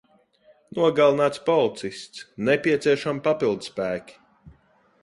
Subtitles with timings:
[0.77, 2.25] Nogalināts policists.
[2.49, 4.19] Nepieciešami papildspēki.